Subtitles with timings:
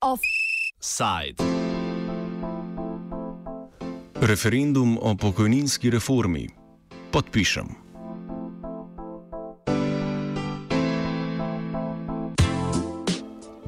[0.00, 1.42] Offside.
[4.20, 6.48] Referendum o pokojninski reformi.
[7.10, 7.66] Podpišem.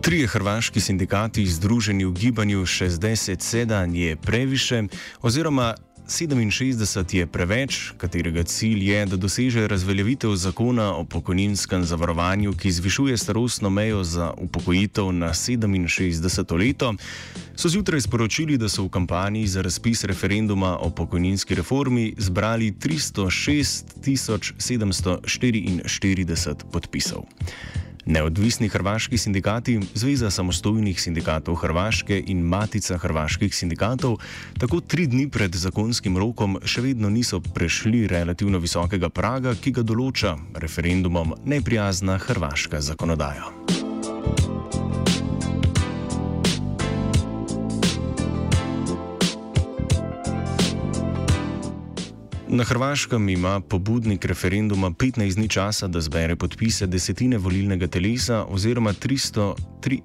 [0.02, 4.82] Trije hrvaški sindikati združeni v gibanju 60-7 je previše,
[5.22, 5.74] oziroma
[6.10, 13.16] 67 je preveč, katerega cilj je, da doseže razveljavitev zakona o pokojninskem zavarovanju, ki zvišuje
[13.16, 16.94] starostno mejo za upokojitev na 67 leto,
[17.56, 23.84] so zjutraj sporočili, da so v kampanji za razpis referenduma o pokojninski reformi zbrali 306
[24.58, 27.22] 744 podpisov.
[28.10, 34.16] Neodvisni hrvaški sindikati, Zveza samostojnih sindikatov Hrvaške in Matica hrvaških sindikatov
[34.58, 39.86] tako tri dni pred zakonskim rokom še vedno niso prešli relativno visokega praga, ki ga
[39.86, 43.79] določa referendumom neprijazna hrvaška zakonodaja.
[52.52, 58.92] Na Hrvaškem ima pobudnik referenduma 15 dni časa, da zbere podpise desetine volilnega telesa oziroma
[58.92, 60.00] 373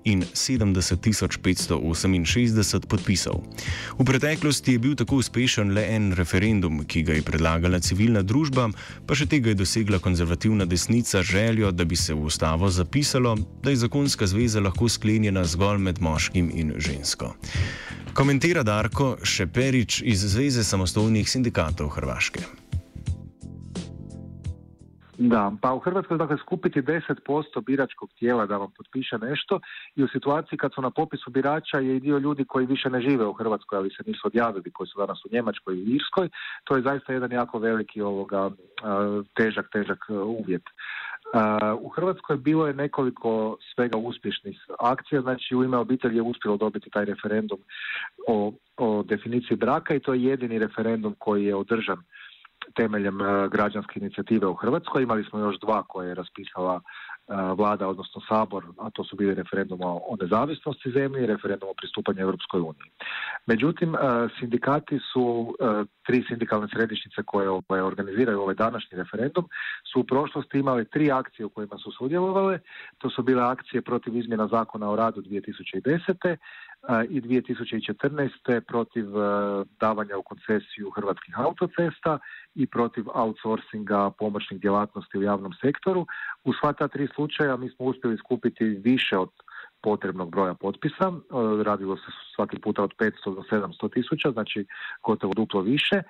[1.42, 3.42] 568 podpisov.
[3.98, 8.70] V preteklosti je bil tako uspešen le en referendum, ki ga je predlagala civilna družba,
[9.08, 13.70] pa še tega je dosegla konzervativna desnica željo, da bi se v ustavo zapisalo, da
[13.74, 17.34] je zakonska zveza lahko sklenjena zgolj med moškim in žensko.
[18.16, 22.40] Komentira Darko Šeperič iz Zveze samostojnih sindikatov Hrvaške.
[25.18, 29.60] Da, pa u Hrvatskoj dakle skupiti 10% biračkog tijela da vam potpiše nešto
[29.96, 33.02] i u situaciji kad su na popisu birača je i dio ljudi koji više ne
[33.02, 36.30] žive u Hrvatskoj, ali se nisu odjavili, koji su danas u Njemačkoj i Irskoj,
[36.64, 38.52] to je zaista jedan jako veliki ovoga
[39.34, 40.06] težak, težak
[40.40, 40.64] uvjet.
[41.82, 46.90] U Hrvatskoj bilo je nekoliko svega uspješnih akcija, znači u ime obitelji je uspjelo dobiti
[46.90, 47.60] taj referendum
[48.28, 51.98] o, o definiciji braka i to je jedini referendum koji je održan
[52.76, 53.18] temeljem
[53.52, 55.04] građanske inicijative u Hrvatskoj.
[55.04, 56.82] Imali smo još dva koje je raspisala
[57.28, 62.20] vlada, odnosno sabor, a to su bili referendum o nezavisnosti zemlje i referendum o pristupanju
[62.20, 62.92] Europskoj uniji.
[63.46, 63.96] Međutim,
[64.40, 65.56] sindikati su,
[66.06, 69.46] tri sindikalne središnjice koje ovaj, organiziraju ovaj današnji referendum,
[69.94, 72.60] su u prošlosti imali tri akcije u kojima su sudjelovale.
[72.98, 76.38] To su bile akcije protiv izmjena zakona o radu 2010
[77.10, 78.62] i 2014.
[78.68, 79.06] protiv
[79.80, 82.20] davanja u koncesiju hrvatskih autocesta
[82.56, 86.06] i protiv outsourcinga pomoćnih djelatnosti u javnom sektoru.
[86.44, 89.30] U sva ta tri slučaja mi smo uspjeli skupiti više od
[89.84, 91.12] potrebnog broja potpisa.
[91.66, 94.66] Radilo se svaki puta od 500 do 700 tisuća, znači
[95.04, 96.02] gotovo duplo više.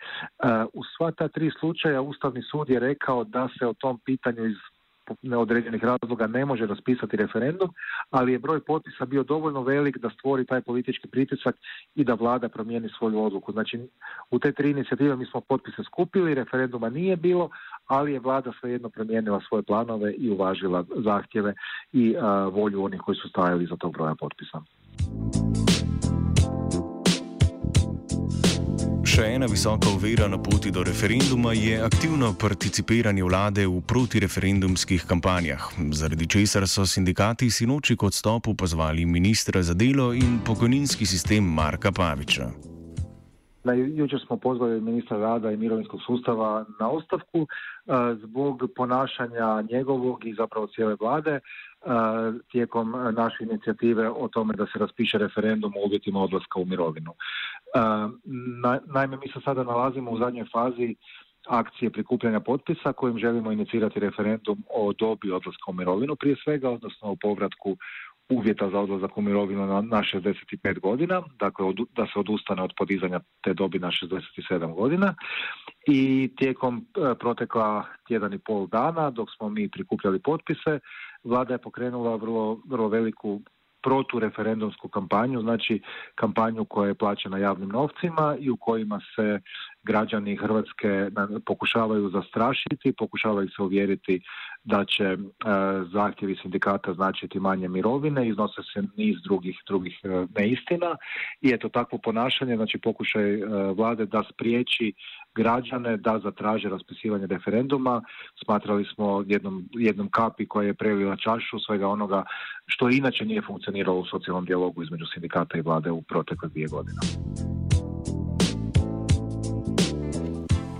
[0.74, 4.58] U sva ta tri slučaja Ustavni sud je rekao da se o tom pitanju iz
[5.22, 7.70] neodređenih razloga ne može raspisati referendum,
[8.10, 11.56] ali je broj potpisa bio dovoljno velik da stvori taj politički pritisak
[11.96, 13.52] i da vlada promijeni svoju odluku.
[13.52, 13.80] Znači,
[14.32, 17.50] u te tri inicijative mi smo potpise skupili, referenduma nije bilo,
[17.88, 21.54] ali je vlada svejedno promijenila svoje planove i uvažila zahtjeve
[21.94, 22.16] i
[22.52, 24.62] volju onih koji su stajali za tog broja potpisa.
[29.16, 35.70] Še ena visoka uvera na poti do referenduma je aktivno participiranje vlade v protireferendumskih kampanjah,
[35.96, 41.96] zaradi česar so sindikati sinoči kot stopu pozvali ministra za delo in pokojninski sistem Marka
[41.96, 42.50] Paviča.
[43.74, 47.48] Jučer smo pozvali ministra rada i mirovinskog sustava na ostavku
[48.20, 51.40] zbog ponašanja njegovog i zapravo cijele vlade
[52.52, 57.12] tijekom naše inicijative o tome da se raspiše referendum o uvjetima odlaska u mirovinu.
[58.94, 60.96] Naime, mi se sada nalazimo u zadnjoj fazi
[61.48, 67.12] akcije prikupljanja potpisa kojim želimo inicirati referendum o dobi odlaska u mirovinu prije svega, odnosno
[67.12, 67.78] o povratku
[68.30, 71.66] uvjeta za odlazak u mirovinu na, na 65 godina, dakle
[71.96, 75.16] da se odustane od podizanja te dobi na 67 godina.
[75.88, 76.86] I tijekom
[77.20, 80.80] protekla tjedan i pol dana dok smo mi prikupljali potpise,
[81.24, 83.42] vlada je pokrenula vrlo, vrlo veliku
[83.86, 85.82] protureferendumsku kampanju, znači
[86.16, 89.40] kampanju koja je plaćena javnim novcima i u kojima se
[89.84, 91.10] građani Hrvatske
[91.46, 94.22] pokušavaju zastrašiti, pokušavaju se uvjeriti
[94.64, 95.18] da će e,
[95.94, 100.96] zahtjevi sindikata značiti manje mirovine, iznose se niz drugih drugih e, neistina
[101.42, 103.46] i eto takvo ponašanje, znači pokušaj e,
[103.78, 104.94] vlade da spriječi
[105.36, 108.02] građane da zatraže raspisivanje referenduma.
[108.44, 112.24] Smatrali smo jednom, jednom kapi koja je prelila čašu svega onoga
[112.66, 117.00] što inače nije funkcioniralo u socijalnom dijalogu između sindikata i vlade u protekle dvije godine.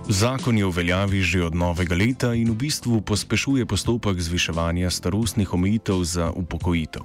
[0.10, 5.54] Zakon je v veljavi že od novega leta in v bistvu pospešuje postopek zviševanja starostnih
[5.54, 7.02] omejitev za upokojitev.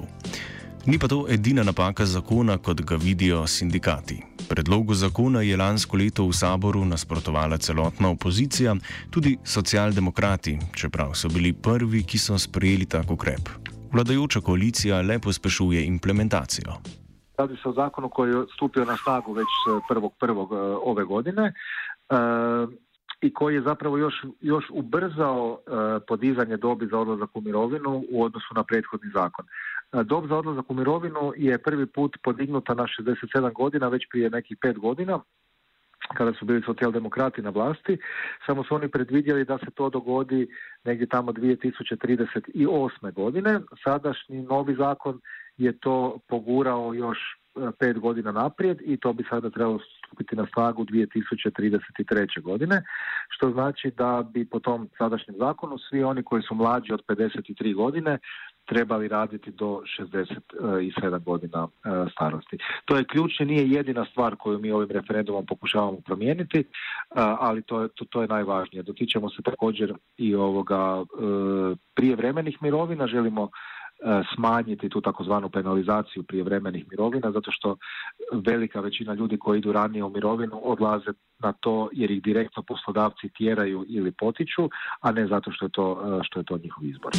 [0.90, 4.16] Ni pa to edina napaka zakona, kot ga vidijo sindikati.
[4.48, 8.75] Predlogu zakona je lansko leto v saboru nasprotovala celotna opozicija,
[9.10, 13.52] tudi socialdemokrati, čeprav so bili prvi, ki so sprejeli tak ukrep.
[13.92, 16.75] Vladajoča koalicija le pospešuje implementacijo.
[17.38, 19.46] Radi se o zakonu koji je stupio na snagu već
[19.90, 20.10] 1.1.
[20.42, 21.52] Eh, ove godine.
[22.10, 22.19] Uh,
[23.20, 25.70] i koji je zapravo još, još ubrzao e,
[26.08, 29.44] podizanje dobi za odlazak u mirovinu u odnosu na prethodni zakon.
[29.92, 34.31] E, dob za odlazak u mirovinu je prvi put podignuta na 67 godina već prije
[34.31, 35.20] nekih pet godina
[36.16, 37.98] kada su bili socijaldemokrati na vlasti,
[38.46, 40.48] samo su oni predvidjeli da se to dogodi
[40.84, 43.12] negdje tamo 2038.
[43.12, 43.60] godine.
[43.84, 45.20] Sadašnji novi zakon
[45.56, 47.19] je to pogurao još
[47.78, 52.42] pet godina naprijed i to bi sada trebalo stupiti na snagu 2033.
[52.42, 52.82] godine,
[53.28, 57.75] što znači da bi po tom sadašnjem zakonu svi oni koji su mlađi od 53
[57.75, 58.19] godine
[58.67, 62.59] trebali raditi do 67 godina e, starosti.
[62.85, 66.65] To je ključni, nije jedina stvar koju mi ovim referendumom pokušavamo promijeniti, e,
[67.15, 68.83] ali to je, to, to je najvažnije.
[68.83, 71.05] Dotičemo se također i ovoga e,
[71.95, 73.49] prijevremenih mirovina, želimo
[74.35, 77.77] smanjiti tu takozvanu penalizaciju prijevremenih mirovina zato što
[78.33, 83.29] velika većina ljudi koji idu ranije u mirovinu odlaze na to jer ih direktno poslodavci
[83.29, 84.71] tjeraju ili potiču,
[85.01, 87.12] a ne zato što je to, što je to njihov izbor.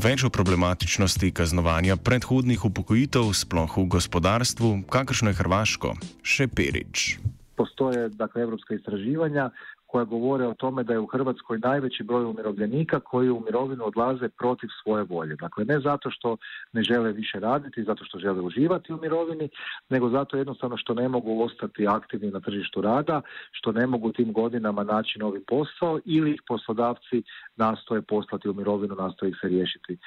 [0.00, 5.90] Več o problematičnosti kaznovanja predhodnih upokojitev sploh v gospodarstvu, kakršno je Hrvaško,
[6.24, 7.18] še Perič.
[7.60, 9.50] Postoje dakle, evropska istraživanja
[9.90, 14.28] koja govore o tome da je u Hrvatskoj najveći broj umirovljenika koji u mirovinu odlaze
[14.28, 15.36] protiv svoje volje.
[15.36, 16.36] Dakle, ne zato što
[16.72, 19.48] ne žele više raditi, zato što žele uživati u mirovini,
[19.88, 23.22] nego zato jednostavno što ne mogu ostati aktivni na tržištu rada,
[23.52, 27.22] što ne mogu tim godinama naći novi posao ili ih poslodavci
[27.56, 29.98] nastoje poslati u mirovinu, nastoje ih se riješiti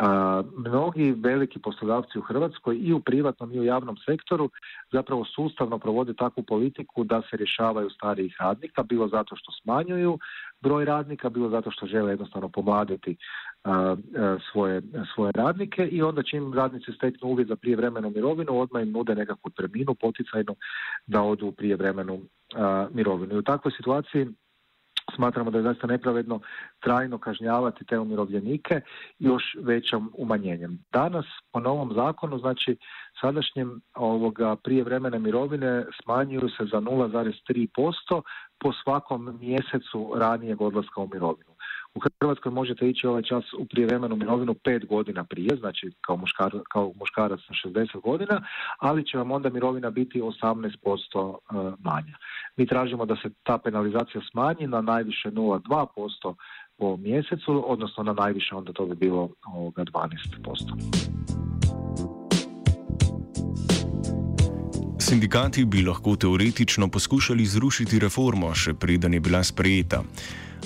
[0.00, 4.50] a, mnogi veliki poslodavci u Hrvatskoj i u privatnom i u javnom sektoru
[4.92, 10.18] zapravo sustavno provode takvu politiku da se rješavaju starijih radnika, bilo zato što smanjuju
[10.60, 13.16] broj radnika, bilo zato što žele jednostavno pomladiti
[14.52, 14.82] svoje,
[15.14, 19.50] svoje radnike i onda čim radnici steknu uvjet za prijevremenu mirovinu, odmah im nude nekakvu
[19.50, 20.56] terminu poticajnu
[21.06, 22.20] da odu u prijevremenu
[22.90, 23.34] mirovinu.
[23.34, 24.26] I u takvoj situaciji
[25.14, 26.40] smatramo da je zaista nepravedno
[26.80, 28.80] trajno kažnjavati te umirovljenike
[29.18, 30.78] još većom umanjenjem.
[30.92, 32.76] Danas po novom zakonu, znači
[33.20, 38.22] sadašnjem ovoga prijevremene mirovine smanjuju se za 0,3%
[38.58, 41.49] po svakom mjesecu ranijeg odlaska u mirovinu.
[41.94, 46.52] U Hrvatskoj možete ići ovaj čas u prijevremenu mirovinu pet godina prije, znači kao, muškar,
[46.72, 48.42] kao muškarac na 60 godina,
[48.78, 51.38] ali će vam onda mirovina biti 18% e,
[51.78, 52.16] manja.
[52.56, 56.34] Mi tražimo da se ta penalizacija smanji na najviše 0,2%
[56.78, 61.89] po mjesecu, odnosno na najviše onda to bi bilo ovoga 12%.
[65.10, 70.04] Sindikati bi lahko teoretično poskušali zrušiti reformo, še preden je bila sprejeta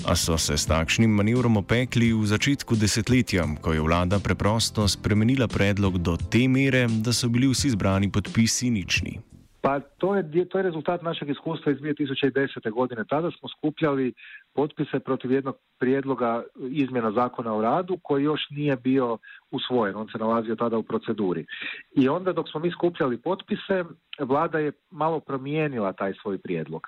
[0.05, 5.47] a so se s takšnim manevrom opekli v začetku desetletja, ko je vlada preprosto spremenila
[5.47, 9.19] predlog do te mere, da so bili vsi zbrani podpisi nični.
[9.65, 12.71] Pa to je, to je rezultat našeg iskustva iz 2010.
[12.71, 13.03] godine.
[13.09, 14.13] Tada smo skupljali
[14.53, 19.17] potpise protiv jednog prijedloga izmjena zakona o radu koji još nije bio
[19.51, 19.95] usvojen.
[19.95, 21.45] On se nalazio tada u proceduri.
[21.91, 23.83] I onda dok smo mi skupljali potpise,
[24.19, 26.81] vlada je malo promijenila taj svoj prijedlog.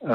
[0.00, 0.06] E,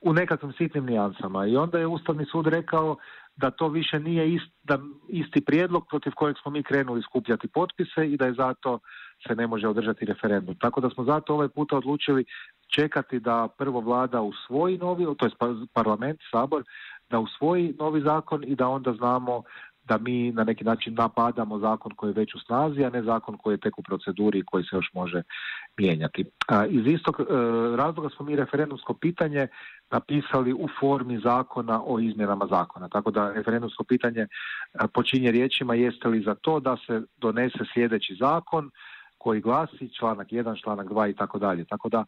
[0.00, 2.96] u nekakvim sitnim nijansama i onda je Ustavni sud rekao
[3.36, 4.78] da to više nije ist, da
[5.08, 8.78] isti prijedlog protiv kojeg smo mi krenuli skupljati potpise i da je zato
[9.26, 10.54] se ne može održati referendum.
[10.54, 12.24] Tako da smo zato ovaj puta odlučili
[12.74, 15.32] čekati da prvo vlada usvoji novi, to je
[15.72, 16.64] parlament, sabor,
[17.10, 19.42] da usvoji novi zakon i da onda znamo
[19.88, 23.36] da mi na neki način napadamo zakon koji je već u snazi, a ne zakon
[23.36, 25.22] koji je tek u proceduri i koji se još može
[25.76, 26.24] mijenjati.
[26.68, 27.24] Iz istog e,
[27.76, 29.48] razloga smo mi referendumsko pitanje
[29.90, 32.88] napisali u formi zakona o izmjenama zakona.
[32.88, 34.28] Tako da referendumsko pitanje e,
[34.94, 38.70] počinje riječima jeste li za to da se donese sljedeći zakon
[39.28, 41.64] koji glasi članak 1, članak 2 i tako dalje.
[41.64, 42.04] Tako da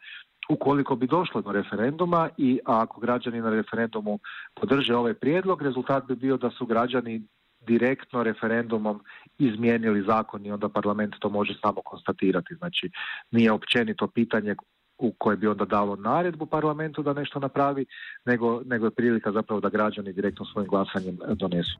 [0.48, 4.18] ukoliko bi došlo do referenduma i ako građani na referendumu
[4.54, 7.22] podrže ovaj prijedlog, rezultat bi bio da su građani
[7.60, 9.00] direktno referendumom
[9.38, 12.54] izmijenili zakon i onda parlament to može samo konstatirati.
[12.54, 12.90] Znači
[13.30, 14.54] nije općenito pitanje
[14.98, 17.86] u koje bi onda dalo naredbu parlamentu da nešto napravi,
[18.24, 21.78] nego, nego je prilika zapravo da građani direktno svojim glasanjem donesu.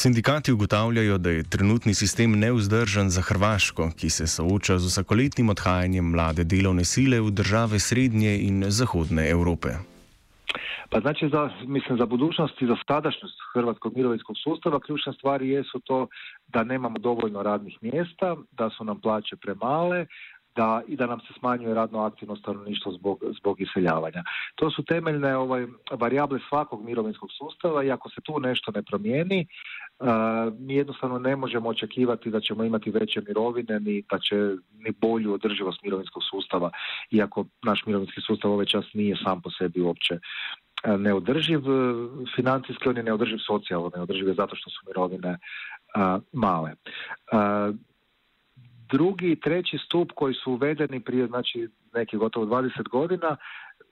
[0.00, 6.10] Sindikati ugotavljajo, da je trenutni sistem neuzdržen za Hrvaško, ki se sooča z vsakoletnim odhajanjem
[6.10, 9.68] mlade delovne sile v države srednje in zahodne Evrope.
[10.90, 15.80] Pa znači za, mislim, za budućnost i za sadašnjost hrvatskog mirovinskog sustava ključne stvari jesu
[15.80, 16.06] to
[16.48, 20.06] da nemamo dovoljno radnih mjesta, da su nam plaće premale,
[20.56, 24.22] da, i da nam se smanjuje radno aktivno stanovništvo zbog, zbog iseljavanja.
[24.54, 29.46] To su temeljne ovaj, varijable svakog mirovinskog sustava i ako se tu nešto ne promijeni,
[30.58, 34.36] mi jednostavno ne možemo očekivati da ćemo imati veće mirovine ni da će
[34.72, 36.70] ni bolju održivost mirovinskog sustava,
[37.10, 40.18] iako naš mirovinski sustav ovaj čas nije sam po sebi uopće
[40.98, 41.60] neodrživ
[42.36, 45.38] financijski, on je neodrživ socijalno, neodrživ je zato što su mirovine
[46.32, 46.72] male.
[48.90, 53.36] Drugi i treći stup koji su uvedeni prije znači nekih gotovo 20 godina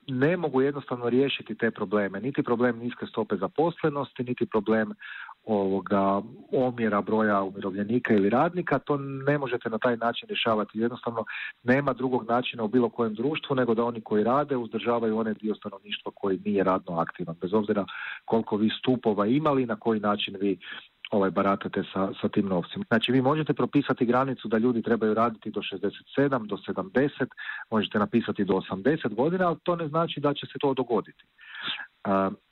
[0.08, 2.20] ne mogu jednostavno riješiti te probleme.
[2.20, 4.92] Niti problem niske stope zaposlenosti, niti problem
[5.44, 6.22] ovoga
[6.52, 10.78] omjera broja umirovljenika ili radnika, to ne možete na taj način rješavati.
[10.78, 11.24] Jednostavno
[11.62, 15.54] nema drugog načina u bilo kojem društvu nego da oni koji rade uzdržavaju onaj dio
[15.54, 17.84] stanovništva koji nije radno aktivan, bez obzira
[18.24, 20.58] koliko vi stupova imali i na koji način vi
[21.10, 22.84] ovaj baratate sa, sa tim novcima.
[22.88, 27.26] Znači vi možete propisati granicu da ljudi trebaju raditi do 67, do 70,
[27.70, 31.24] možete napisati do 80 godina, ali to ne znači da će se to dogoditi.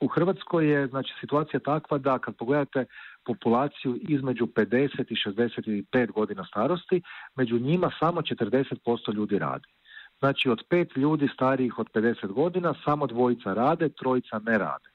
[0.00, 2.84] u Hrvatskoj je znači situacija takva da kad pogledate
[3.24, 7.02] populaciju između 50 i 65 godina starosti,
[7.34, 9.68] među njima samo 40% ljudi radi.
[10.18, 14.93] Znači od pet ljudi starijih od 50 godina samo dvojica rade, trojica ne rade.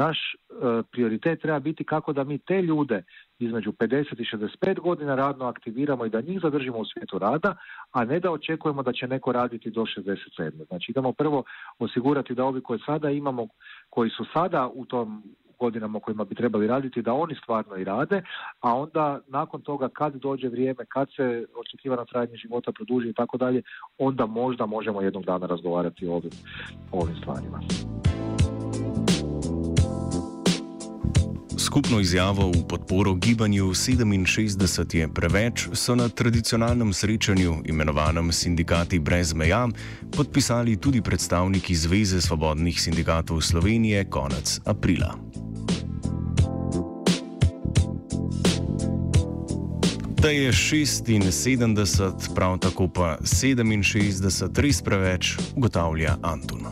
[0.00, 3.02] Naš e, prioritet treba biti kako da mi te ljude
[3.38, 7.54] između 50 i 65 godina radno aktiviramo i da njih zadržimo u svijetu rada,
[7.92, 10.66] a ne da očekujemo da će neko raditi do 67.
[10.68, 11.44] Znači idemo prvo
[11.78, 13.48] osigurati da ovi koje sada imamo,
[13.90, 15.22] koji su sada u tom
[15.58, 18.22] godinama kojima bi trebali raditi, da oni stvarno i rade,
[18.60, 23.36] a onda nakon toga kad dođe vrijeme, kad se očekivano trajanje života produži i tako
[23.36, 23.62] dalje,
[23.98, 26.32] onda možda možemo jednog dana razgovarati o ovim,
[26.92, 27.60] o ovim stvarima.
[31.70, 39.34] Skupno izjavo v podporo gibanju 67 je preveč so na tradicionalnem srečanju, imenovanem Sindikati brez
[39.34, 39.68] meja,
[40.16, 45.14] podpisali tudi predstavniki Zveze svobodnih sindikatov Slovenije konec aprila.
[50.22, 56.66] Da je 76, prav tako pa 67 res preveč, ugotavlja Antun.